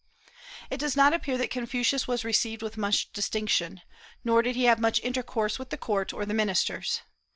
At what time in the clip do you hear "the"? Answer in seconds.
5.69-5.77, 6.25-6.33